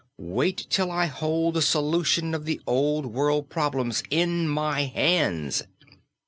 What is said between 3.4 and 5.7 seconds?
problems in my hands!